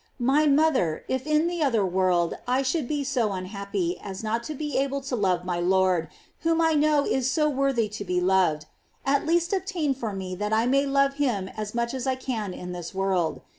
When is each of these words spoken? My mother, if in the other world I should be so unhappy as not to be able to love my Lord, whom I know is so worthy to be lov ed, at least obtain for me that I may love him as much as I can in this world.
My 0.17 0.47
mother, 0.47 1.05
if 1.07 1.27
in 1.27 1.45
the 1.45 1.61
other 1.61 1.85
world 1.85 2.35
I 2.47 2.63
should 2.63 2.87
be 2.87 3.03
so 3.03 3.33
unhappy 3.33 3.99
as 4.01 4.23
not 4.23 4.41
to 4.45 4.55
be 4.55 4.75
able 4.77 5.01
to 5.01 5.15
love 5.15 5.45
my 5.45 5.59
Lord, 5.59 6.07
whom 6.39 6.59
I 6.59 6.73
know 6.73 7.05
is 7.05 7.29
so 7.29 7.47
worthy 7.47 7.87
to 7.89 8.03
be 8.03 8.19
lov 8.19 8.55
ed, 8.55 8.65
at 9.05 9.27
least 9.27 9.53
obtain 9.53 9.93
for 9.93 10.11
me 10.11 10.33
that 10.33 10.53
I 10.53 10.65
may 10.65 10.87
love 10.87 11.17
him 11.21 11.49
as 11.49 11.75
much 11.75 11.93
as 11.93 12.07
I 12.07 12.15
can 12.15 12.51
in 12.51 12.71
this 12.71 12.95
world. 12.95 13.41